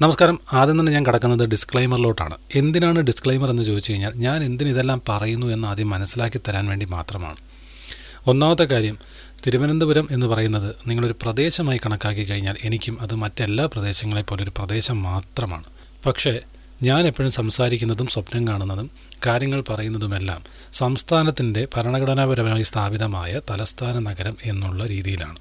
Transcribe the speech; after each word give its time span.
നമസ്കാരം. 0.00 0.40
ആദ്യം 0.52 0.80
തന്നെ 0.80 0.92
ഞാൻ 0.92 1.06
കടക്കുന്നത് 1.06 1.48
ഡിസ്ക്ലൈമറിലോട്ടാണ്. 1.48 2.34
എന്തിനാണ് 2.54 3.00
ഡിസ്ക്ലൈമർ 3.00 3.50
എന്ന് 3.50 3.62
ചോദിച്ചു 3.62 3.92
കഴിഞ്ഞാൽ 3.92 4.12
ഞാൻ 4.14 4.44
എന്തിന് 4.44 4.68
ഇതെല്ലാം 4.68 5.02
പറയുന്നു 5.08 5.46
എന്ന് 5.46 5.68
ആദ്യം 5.68 5.90
മനസ്സിലാക്കി 5.90 6.40
തരാൻ 6.48 6.66
വേണ്ടി 6.66 6.86
മാത്രമാണ്. 6.86 7.36
ഒന്നാമത്തെ 8.26 8.64
കാര്യം 8.64 8.98
തിരുവനന്തപുരം 9.46 10.08
എന്ന് 10.10 10.26
പറയുന്നത് 10.26 10.76
നിങ്ങളൊരു 10.86 11.14
പ്രദേശമായി 11.22 11.78
കണക്കാക്കി 11.78 12.24
കഴിഞ്ഞാൽ 12.24 12.56
എനിക്കും 12.64 12.98
അത് 13.00 13.14
മറ്റെല്ലാ 13.14 13.66
പ്രദേശങ്ങളെ 13.66 14.22
പോലെ 14.22 14.42
ഒരു 14.42 14.50
പ്രദേശം 14.50 15.02
മാത്രമാണ്. 15.02 15.64
പക്ഷേ 16.06 16.40
ഞാൻ 16.82 17.06
എപ്പോഴും 17.06 17.32
സംസാരിക്കുന്നതും 17.32 18.06
സ്വപ്നം 18.06 18.48
കാണുന്നതും 18.48 18.90
കാര്യങ്ങൾ 19.26 19.64
പറയുന്നതുമെല്ലാം 19.70 20.42
സംസ്ഥാനത്തിന്റെ 20.72 21.68
ഭരണഘടനാപരമായി 21.76 22.62
സ്ഥാപിതമായ 22.62 23.40
തലസ്ഥാന 23.50 23.98
നഗരം 23.98 24.36
എന്നുള്ള 24.44 24.86
രീതിയിലാണ്. 24.86 25.36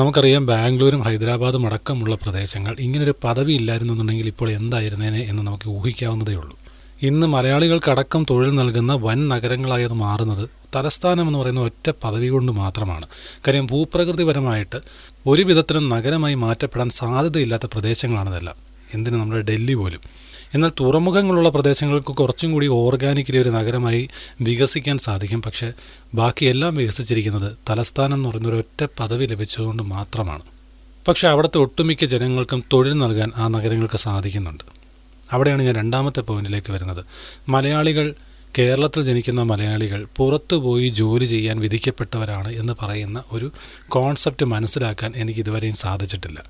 നമുക്കറിയാം 0.00 0.46
ബാംഗ്ലൂരും 0.46 1.00
ഹൈദരാബാദും 1.02 1.66
അടക്കമുള്ള 1.66 2.14
പ്രദേശങ്ങൾ 2.14 2.76
ഇങ്ങനൊരു 2.80 3.14
പദവി 3.24 3.52
ഇല്ലായിരുന്നുണ്ടെങ്കിൽ 3.52 4.26
ഇപ്പോൾ 4.26 4.50
എന്തായിരുന്നേനെ 4.50 5.20
എന്ന് 5.30 5.42
നമുക്ക് 5.46 5.68
ഊഹിക്കാവുന്നതേ 5.68 6.34
ഉള്ളൂ. 6.34 6.58
ഇന്ന് 7.02 7.26
മലയാളികൾക്കടക്കം 7.26 8.26
തൊഴിൽ 8.30 8.54
നൽകുന്ന 8.54 8.92
വൻ 8.94 9.28
നഗരങ്ങളായത് 9.28 9.92
മാറുന്നത് 9.92 10.48
തലസ്ഥാനം 10.76 11.26
എന്ന് 11.26 11.38
പറയുന്ന 11.38 11.60
ഒറ്റ 11.60 11.90
പദവി 12.04 12.28
കൊണ്ട് 12.28 12.52
മാത്രമാണ്. 12.52 13.06
കാര്യം 13.46 13.66
ഭൂപ്രകൃതിപരമായിട്ട് 13.66 14.80
ഒരു 15.26 15.42
വിധത്തിലും 15.42 15.88
നഗരമായി 15.88 16.34
മാറ്റപ്പെടാൻ 16.34 16.90
സാധ്യതയില്ലാത്ത 17.00 17.68
പ്രദേശങ്ങളാണിതെല്ലാം 17.72 18.58
എന്തിന് 18.94 19.16
നമ്മുടെ 19.16 19.42
ഡൽഹി 19.52 19.74
പോലും? 19.74 20.02
എന്നാൽ 20.54 20.70
തുറമുഖങ്ങളുള്ള 20.80 21.48
പ്രദേശങ്ങൾക്ക് 21.48 22.06
കുറച്ചും 22.06 22.52
കൂടി 22.52 22.66
ഓർഗാനിക്കലി 22.66 23.38
ഒരു 23.38 23.48
നഗരമായി 23.48 24.08
വികസിക്കാൻ 24.40 24.98
സാധിക്കും. 24.98 25.42
പക്ഷേ 25.42 25.72
ബാക്കിയെല്ലാം 26.14 26.74
വികസിച്ചിരിക്കുന്നത് 26.74 27.52
തലസ്ഥാനം 27.70 28.14
എന്ന് 28.14 28.28
പറയുന്ന 28.28 28.48
ഒറ്റ 28.48 28.86
പദവി 29.00 29.26
ലഭിച്ചതുകൊണ്ട് 29.26 29.82
മാത്രമാണ്. 29.82 30.42
പക്ഷേ 31.08 31.28
അവിടുത്തെ 31.28 31.58
ഒട്ടുമിക്ക 31.58 32.04
ജനങ്ങൾക്കും 32.04 32.64
തൊഴിൽ 32.72 32.92
നൽകാൻ 32.92 33.32
ആ 33.36 33.48
നഗരങ്ങൾക്ക് 33.48 33.98
സാധിക്കുന്നുണ്ട്. 33.98 34.64
അവിടെയാണ് 35.32 35.62
ഞാൻ 35.62 35.74
രണ്ടാമത്തെ 35.74 36.20
പോയിന്റിലേക്ക് 36.20 36.72
വരുന്നത്. 36.72 37.04
മലയാളികൾ 37.48 38.14
കേരളത്തിൽ 38.58 39.02
ജനിക്കുന്ന 39.02 39.42
മലയാളികൾ 39.42 40.06
പുറത്തു 40.16 40.56
പോയി 40.56 40.88
ജോലി 40.88 41.24
ചെയ്യാൻ 41.24 41.60
വിധിക്കപ്പെട്ടവരാണ് 41.60 42.52
എന്ന് 42.52 42.72
പറയുന്ന 42.82 43.22
ഒരു 43.32 43.52
കോൺസെപ്റ്റ് 43.88 44.46
മനസ്സിലാക്കാൻ 44.46 45.12
എനിക്ക് 45.16 45.40
ഇതുവരെയും 45.40 45.74
സാധിച്ചിട്ടില്ല. 45.74 46.44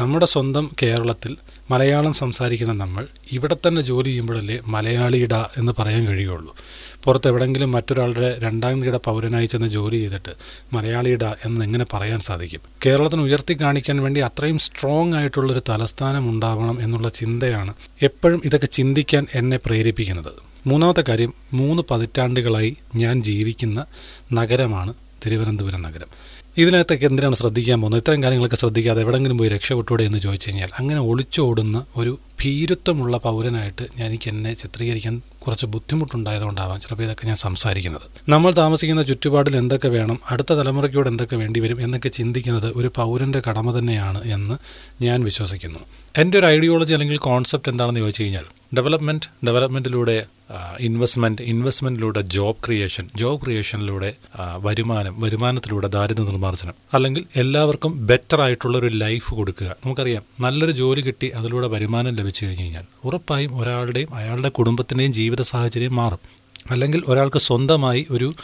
നമ്മുടെ 0.00 0.26
സ്വന്തം 0.26 0.70
കേരളത്തിൽ 0.82 1.36
മലയാളം 1.70 2.12
സംസാരിക്കുന്ന 2.12 2.72
നമ്മൾ 2.72 3.06
ഇവിടെ 3.32 3.56
തന്നെ 3.66 3.82
ജോലി 3.82 4.08
ചെയ്യുമ്പോഴല്ലേ 4.08 4.60
മലയാളിയിട 4.66 5.34
എന്ന് 5.34 5.72
പറയാൻ 5.78 6.06
കഴിയുള്ളൂ. 6.06 6.56
പുറത്ത് 7.04 7.28
എവിടെങ്കിലും 7.28 7.72
മറ്റൊരാളുടെ 7.72 8.38
രണ്ടാം 8.38 8.82
കിട 8.82 8.96
പൗരനായി 8.96 9.46
ചെന്ന് 9.46 9.68
ജോലി 9.68 9.96
ചെയ്തിട്ട് 9.96 10.32
മലയാളിയിട 10.72 11.24
എന്ന് 11.24 11.64
എങ്ങനെ 11.64 11.86
പറയാൻ 11.92 12.20
സാധിക്കും? 12.20 12.60
കേരളത്തിന് 12.86 13.22
ഉയർത്തി 13.22 13.56
കാണിക്കാൻ 13.60 14.02
വേണ്ടി 14.02 14.20
അത്രയും 14.20 14.58
സ്ട്രോങ് 14.58 15.14
ആയിട്ടുള്ളൊരു 15.14 15.62
തലസ്ഥാനം 15.68 16.30
ഉണ്ടാവണം 16.30 16.82
എന്നുള്ള 16.82 17.08
ചിന്തയാണ് 17.08 17.74
എപ്പോഴും 18.02 18.42
ഇതൊക്കെ 18.44 18.66
ചിന്തിക്കാൻ 18.66 19.26
എന്നെ 19.34 19.56
പ്രേരിപ്പിക്കുന്നത്. 19.66 20.32
മൂന്നാമത്തെ 20.66 21.04
കാര്യം 21.08 21.34
മൂന്ന് 21.52 21.82
പതിറ്റാണ്ടുകളായി 21.90 22.76
ഞാൻ 22.96 23.22
ജീവിക്കുന്ന 23.22 23.84
നഗരമാണ് 24.32 24.94
തിരുവനന്തപുരം 25.26 25.82
നഗരം. 25.82 26.06
ഇതിനകത്തൊക്കെ 26.62 27.06
എന്തിനാണ് 27.08 27.36
ശ്രദ്ധിക്കാൻ 27.40 27.76
പോകുന്നത്? 27.80 28.00
ഇത്തരം 28.02 28.22
കാര്യങ്ങളൊക്കെ 28.22 28.58
ശ്രദ്ധിക്കാതെ 28.62 29.00
എവിടെങ്കിലും 29.04 29.36
പോയി 29.38 29.50
രക്ഷപ്പെട്ടൂടെ 29.54 30.04
എന്ന് 30.08 30.18
ചോദിച്ചു 30.24 30.48
കഴിഞ്ഞാൽ 30.48 30.70
അങ്ങനെ 30.80 31.00
ഒളിച്ചോടുന്ന 31.10 31.78
ഒരു 31.96 32.12
ഭീരുത്വമുള്ള 32.42 33.16
പൗരനായിട്ട് 33.26 33.84
ഞാൻ 33.98 34.06
എനിക്ക് 34.10 34.28
എന്നെ 34.32 34.52
ചിത്രീകരിക്കാൻ 34.52 35.14
കുറച്ച് 35.44 35.66
ബുദ്ധിമുട്ടുണ്ടായതുകൊണ്ടാവാം 35.66 36.78
ചിലപ്പോൾ 36.80 37.02
ഇതൊക്കെ 37.02 37.26
ഞാൻ 37.26 37.36
സംസാരിക്കുന്നത്. 37.36 38.06
നമ്മൾ 38.28 38.50
താമസിക്കുന്ന 38.52 39.02
ചുറ്റുപാടിൽ 39.02 39.56
എന്തൊക്കെ 39.56 39.88
വേണം 39.88 40.18
അടുത്ത 40.30 40.52
തലമുറയ്ക്കോട് 40.52 41.08
എന്തൊക്കെ 41.08 41.36
വേണ്ടി 41.36 41.60
വരും 41.60 41.80
എന്നൊക്കെ 41.82 42.08
ചിന്തിക്കുന്നത് 42.08 42.68
ഒരു 42.76 42.90
പൗരന്റെ 43.00 43.42
കടമ 43.48 43.78
തന്നെയാണ് 43.78 44.22
എന്ന് 44.36 44.56
ഞാൻ 45.04 45.20
വിശ്വസിക്കുന്നു. 45.30 45.82
എന്റെ 46.18 46.38
ഒരു 46.38 46.46
ഐഡിയോളജി 46.46 46.94
അല്ലെങ്കിൽ 46.98 47.20
കോൺസെപ്റ്റ് 47.30 47.72
എന്താണെന്ന് 47.72 48.00
ചോദിച്ചു 48.00 48.22
കഴിഞ്ഞാൽ 48.22 48.48
ഡെവലപ്മെന്റ് 48.76 49.46
ഡെവലപ്മെന്റിലൂടെ 49.46 50.26
ഇൻവെസ്റ്റ്മെന്റ് 50.80 51.42
ഇൻവെസ്റ്റ്മെന്റിലൂടെ 51.42 52.20
ജോബ് 52.20 52.56
ക്രിയേഷൻ 52.66 53.10
ജോബ് 53.16 53.40
ക്രിയേഷനിലൂടെ 53.44 54.10
വരുമാനം 54.56 55.20
വരുമാനത്തിലൂടെ 55.20 55.88
ദാരിദ്ര്യ 55.88 56.26
നിർമ്മാർജനം. 56.28 56.74
അല്ലെങ്കിൽ 56.94 57.24
എല്ലാവർക്കും 57.36 58.06
ബെറ്റർ 58.06 58.40
ആയിട്ടുള്ള 58.40 58.78
ഒരു 58.78 58.86
ലൈഫ് 58.86 59.34
കൊടുക്കുക. 59.34 59.70
നമുക്കറിയാം 59.84 60.22
നല്ലൊരു 60.40 60.72
ജോലി 60.72 61.00
കിട്ടി 61.00 61.28
അതിലൂടെ 61.28 61.66
വരുമാനം 61.66 62.14
ലഭിച്ചു 62.14 62.46
കഴിഞ്ഞ് 62.46 62.64
കഴിഞ്ഞാൽ 62.64 62.84
ഉറപ്പായും 63.04 63.60
ഒരാളുടെയും 63.60 64.14
അയാളുടെ 64.14 64.48
കുടുംബത്തിന്റെയും 64.48 65.12
ജീവിത 65.12 65.42
സാഹചര്യം 65.42 65.96
മാറും. 65.96 66.22
അല്ലെങ്കിൽ 66.70 67.02
ഒരാൾക്ക് 67.08 67.38
സ്വന്തമായി 67.38 68.06
ഒരു 68.10 68.34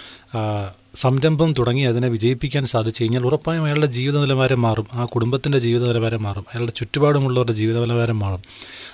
സംരംഭം 0.96 1.52
തുടങ്ങി 1.52 1.82
അതിനെ 1.82 2.08
വിജയിപ്പിക്കാൻ 2.08 2.66
സാധിച്ചു 2.66 3.02
കഴിഞ്ഞാൽ 3.02 3.26
ഉറപ്പായും 3.26 3.64
അയാളുടെ 3.64 3.86
ജീവിത 3.86 4.20
നിലവാരം 4.20 4.62
മാറും 4.62 4.86
ആ 4.92 5.04
കുടുംബത്തിന്റെ 5.04 5.58
ജീവിത 5.58 5.82
നിലവാരം 5.82 6.22
മാറും 6.22 6.40
അയാളുടെ 6.40 6.72
ചുറ്റുപാടുമുള്ളവരുടെ 6.76 7.52
ജീവിത 7.52 7.80
നിലവാരം 7.80 8.18
മാറും. 8.18 8.42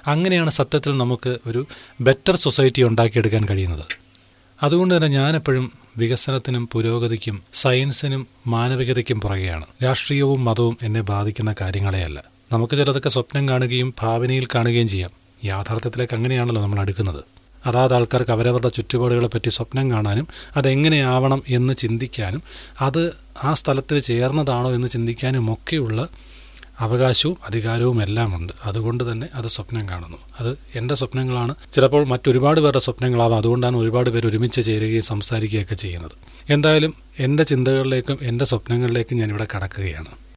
അങ്ങനെയാണ് 0.06 0.50
സത്യത്തിൽ 0.50 0.98
നമുക്ക് 0.98 1.38
ഒരു 1.46 1.66
ബെറ്റർ 2.00 2.36
സൊസൈറ്റി 2.36 2.82
ഉണ്ടാക്കിയെടുക്കാൻ 2.82 3.44
കഴിയുന്നത്. 3.44 3.84
അതുകൊണ്ട് 4.62 4.96
തന്നെ 4.96 5.08
ഞാനെപ്പോഴും 5.08 5.72
വികസനത്തിനും 5.96 6.68
പുരോഗതിക്കും 6.72 7.42
സയൻസിനും 7.52 8.26
മാനവികതയ്ക്കും 8.46 9.20
പുറകെയാണ്. 9.20 9.64
രാഷ്ട്രീയവും 9.84 10.44
മതവും 10.44 10.78
എന്നെ 10.82 11.00
ബാധിക്കുന്ന 11.00 11.54
കാര്യങ്ങളെയല്ല. 11.60 12.24
നമുക്ക് 12.52 12.76
ചിലതൊക്കെ 12.76 13.08
സ്വപ്നം 13.08 13.48
കാണുകയും 13.48 13.94
ഭാവനയിൽ 14.00 14.48
കാണുകയും 14.54 14.88
ചെയ്യാം. 14.88 15.10
യാഥാർത്ഥ്യത്തിലേക്ക് 15.44 16.14
അങ്ങനെയാണല്ലോ 16.14 16.62
നമ്മൾ 16.62 16.80
അടുക്കുന്നത്. 16.80 17.24
അതാത് 17.66 17.94
ആൾക്കാർക്ക് 17.94 18.30
അവരവരുടെ 18.30 18.68
ചുറ്റുപാടുകളെ 18.68 19.28
പറ്റി 19.28 19.50
സ്വപ്നം 19.50 19.90
കാണാനും 19.90 20.28
അതെങ്ങനെയാവണം 20.56 21.42
എന്ന് 21.48 21.74
ചിന്തിക്കാനും 21.74 22.42
അത് 22.80 23.12
ആ 23.44 23.54
സ്ഥലത്തിൽ 23.54 23.98
ചേർന്നതാണോ 23.98 24.72
എന്ന് 24.72 24.88
ചിന്തിക്കാനും 24.88 25.52
ഒക്കെയുള്ള 25.52 26.08
അവകാശവും 26.80 27.36
അധികാരവും 27.46 28.02
എല്ലാം 28.02 28.36
ഉണ്ട് 28.36 28.52
അതുകൊണ്ട് 28.64 29.12
തന്നെ 29.12 29.28
അത് 29.34 29.46
സ്വപ്നം 29.46 29.88
കാണുന്നു. 29.88 30.18
അത് 30.40 30.58
എന്റെ 30.74 30.94
സ്വപ്നങ്ങളാണ്. 30.94 31.54
ചിലപ്പോൾ 31.72 32.06
മറ്റൊരുപാട് 32.06 32.60
പേരുടെ 32.60 32.78
സ്വപ്നങ്ങളാവാം. 32.78 33.38
അതുകൊണ്ടാണ് 33.38 33.76
ഒരുപാട് 33.76 34.10
പേർ 34.10 34.26
ഒരുമിച്ച് 34.26 34.62
ചേരുകയും 34.62 35.02
സംസാരിക്കുകയൊക്കെ 35.02 35.74
ചെയ്യുന്നത്. 35.74 36.12
എന്തായാലും 36.50 36.94
എന്റെ 37.18 37.42
ചിന്തകളിലേക്കും 37.42 38.18
എന്റെ 38.22 38.44
സ്വപ്നങ്ങളിലേക്കും 38.44 39.18
ഞാനിവിടെ 39.18 39.46
കടക്കുകയാണ്. 39.56 40.22